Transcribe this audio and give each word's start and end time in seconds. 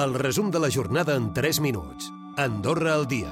El 0.00 0.14
resum 0.14 0.50
de 0.50 0.58
la 0.58 0.70
jornada 0.72 1.14
en 1.14 1.34
3 1.34 1.60
minuts. 1.60 2.10
Andorra 2.38 2.94
al 2.94 3.06
dia. 3.06 3.28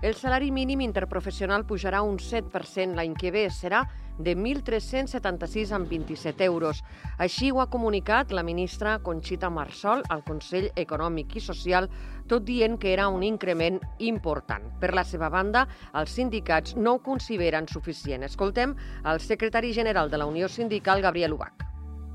El 0.00 0.14
salari 0.14 0.48
mínim 0.50 0.80
interprofessional 0.80 1.66
pujarà 1.68 2.00
un 2.00 2.16
7% 2.16 2.96
l'any 2.96 3.12
que 3.12 3.28
ve. 3.34 3.42
Serà 3.52 3.82
de 4.16 4.32
1.376 4.32 5.74
amb 5.76 5.92
27 5.92 6.48
euros. 6.48 6.80
Així 7.18 7.52
ho 7.52 7.60
ha 7.60 7.68
comunicat 7.68 8.32
la 8.32 8.46
ministra 8.48 8.96
Conxita 9.04 9.52
Marsol 9.52 10.06
al 10.08 10.24
Consell 10.24 10.70
Econòmic 10.72 11.36
i 11.36 11.44
Social, 11.50 11.92
tot 12.32 12.48
dient 12.48 12.80
que 12.80 12.94
era 12.96 13.12
un 13.12 13.22
increment 13.28 13.76
important. 13.98 14.72
Per 14.80 14.94
la 14.96 15.04
seva 15.04 15.28
banda, 15.28 15.68
els 15.92 16.16
sindicats 16.16 16.80
no 16.80 16.96
ho 16.96 17.04
consideren 17.04 17.68
suficient. 17.68 18.24
Escoltem 18.24 18.72
el 19.04 19.20
secretari 19.20 19.76
general 19.76 20.08
de 20.08 20.16
la 20.16 20.32
Unió 20.32 20.48
Sindical, 20.48 21.04
Gabriel 21.04 21.36
Ubach 21.36 21.67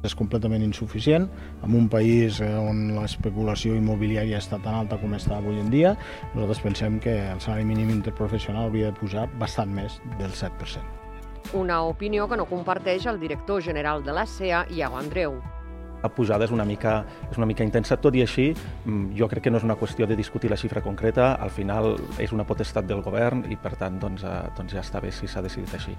és 0.04 0.16
completament 0.16 0.64
insuficient 0.66 1.30
en 1.64 1.78
un 1.78 1.88
país 1.90 2.42
eh, 2.44 2.52
on 2.58 2.92
l'especulació 2.98 3.78
immobiliària 3.80 4.42
està 4.42 4.60
tan 4.64 4.76
alta 4.84 5.00
com 5.02 5.16
està 5.18 5.38
avui 5.40 5.60
en 5.62 5.72
dia. 5.74 5.96
Nosaltres 6.34 6.64
pensem 6.66 7.00
que 7.04 7.16
el 7.32 7.42
salari 7.44 7.66
mínim 7.68 7.94
interprofessional 7.94 8.68
hauria 8.68 8.92
de 8.92 9.00
pujar 9.00 9.30
bastant 9.40 9.74
més 9.74 10.00
del 10.20 10.32
7%. 10.32 10.84
Una 11.60 11.82
opinió 11.84 12.28
que 12.30 12.38
no 12.40 12.48
comparteix 12.50 13.06
el 13.08 13.20
director 13.20 13.62
general 13.62 14.04
de 14.04 14.16
la 14.16 14.26
CEA, 14.26 14.66
Iago 14.72 14.98
Andreu 14.98 15.42
la 16.04 16.10
pujada 16.12 16.44
és 16.44 16.52
una, 16.52 16.66
mica, 16.68 16.98
és 17.32 17.40
una 17.40 17.48
mica 17.48 17.64
intensa. 17.64 17.96
Tot 18.04 18.16
i 18.20 18.26
així, 18.26 18.50
mm, 18.52 19.16
jo 19.16 19.30
crec 19.32 19.46
que 19.46 19.54
no 19.54 19.62
és 19.62 19.64
una 19.64 19.78
qüestió 19.80 20.08
de 20.08 20.18
discutir 20.20 20.52
la 20.52 20.60
xifra 20.60 20.84
concreta, 20.84 21.34
al 21.40 21.50
final 21.50 21.96
és 22.20 22.34
una 22.36 22.44
potestat 22.44 22.86
del 22.86 23.02
govern 23.02 23.46
i, 23.50 23.56
per 23.56 23.78
tant, 23.80 24.00
doncs, 24.04 24.24
eh, 24.28 24.50
doncs 24.58 24.76
ja 24.76 24.84
està 24.84 25.00
bé 25.00 25.12
si 25.12 25.28
s'ha 25.28 25.42
decidit 25.42 25.74
així. 25.74 25.96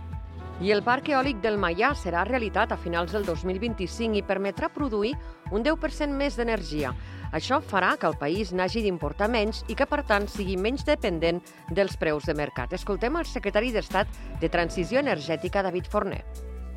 I 0.62 0.70
el 0.70 0.84
parc 0.86 1.08
eòlic 1.10 1.40
del 1.42 1.56
Maià 1.58 1.88
serà 1.98 2.20
realitat 2.28 2.70
a 2.70 2.78
finals 2.78 3.10
del 3.10 3.24
2025 3.26 4.20
i 4.20 4.22
permetrà 4.22 4.68
produir 4.70 5.10
un 5.50 5.66
10% 5.66 6.14
més 6.14 6.38
d'energia. 6.38 6.92
Això 7.34 7.58
farà 7.58 7.96
que 7.98 8.06
el 8.06 8.14
país 8.20 8.52
n'hagi 8.54 8.84
d'importar 8.86 9.26
menys 9.26 9.64
i 9.66 9.74
que, 9.74 9.88
per 9.90 10.04
tant, 10.06 10.30
sigui 10.30 10.54
menys 10.54 10.86
dependent 10.86 11.42
dels 11.74 11.98
preus 11.98 12.30
de 12.30 12.38
mercat. 12.38 12.72
Escoltem 12.72 13.18
el 13.18 13.26
secretari 13.26 13.74
d'Estat 13.74 14.06
de 14.40 14.48
Transició 14.48 15.02
Energètica, 15.02 15.66
David 15.66 15.90
Forner. 15.90 16.22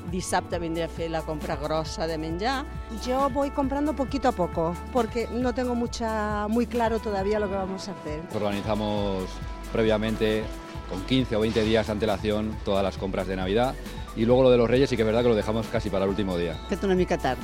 dissabte 0.09 0.57
vindré 0.57 0.87
a 0.87 0.89
fer 0.89 1.11
la 1.13 1.21
compra 1.21 1.55
grossa 1.55 2.07
de 2.07 2.17
menjar. 2.17 2.65
Yo 3.05 3.29
voy 3.29 3.51
comprando 3.51 3.95
poquito 3.95 4.27
a 4.27 4.31
poco, 4.31 4.73
porque 4.91 5.27
no 5.31 5.53
tengo 5.53 5.75
mucha, 5.75 6.47
muy 6.47 6.65
claro 6.65 6.97
todavía 6.97 7.39
lo 7.39 7.47
que 7.47 7.53
vamos 7.53 7.87
a 7.87 7.91
hacer. 7.91 8.23
Organizamos 8.33 9.25
previamente 9.71 10.43
con 10.89 11.01
15 11.05 11.35
o 11.35 11.41
20 11.41 11.63
días 11.63 11.85
de 11.85 11.91
antelación 11.91 12.57
todas 12.65 12.83
las 12.83 12.97
compras 12.97 13.27
de 13.27 13.35
Navidad. 13.35 13.75
Y 14.15 14.25
luego 14.25 14.41
lo 14.41 14.49
de 14.49 14.57
los 14.57 14.67
Reyes 14.67 14.89
sí 14.89 14.95
que 14.95 15.03
es 15.03 15.05
verdad 15.05 15.21
que 15.21 15.29
lo 15.29 15.35
dejamos 15.35 15.67
casi 15.67 15.91
para 15.91 16.05
el 16.05 16.09
último 16.09 16.37
día. 16.39 16.55
Fet 16.67 16.83
una 16.83 16.95
mica 16.95 17.19
tard. 17.19 17.37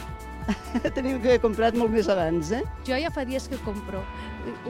Tenim 0.96 1.19
que 1.22 1.34
haver 1.34 1.41
comprat 1.44 1.78
molt 1.78 1.94
més 1.94 2.09
abans, 2.12 2.52
eh? 2.56 2.62
Jo 2.88 2.97
ja 3.00 3.12
fa 3.13 3.25
dies 3.28 3.47
que 3.52 3.59
compro. 3.66 4.03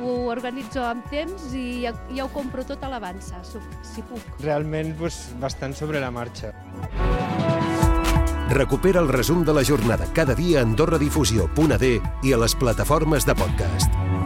Ho 0.01 0.15
organitzo 0.31 0.83
amb 0.85 1.07
temps 1.11 1.51
i 1.57 1.83
ja, 1.85 1.93
ja 2.11 2.25
ho 2.25 2.31
compro 2.33 2.65
tot 2.67 2.83
a 2.83 2.91
l'avança, 2.91 3.41
si 3.45 4.03
puc. 4.03 4.41
Realment, 4.43 4.95
pues, 4.99 5.23
bastant 5.41 5.75
sobre 5.77 6.03
la 6.03 6.11
marxa. 6.11 6.53
Recupera 8.51 8.99
el 8.99 9.07
resum 9.07 9.45
de 9.47 9.53
la 9.55 9.63
jornada 9.63 10.09
cada 10.13 10.35
dia 10.35 10.59
a 10.59 10.65
AndorraDifusió.d 10.67 11.93
i 12.27 12.33
a 12.33 12.41
les 12.43 12.55
plataformes 12.59 13.25
de 13.25 13.35
podcast. 13.39 14.20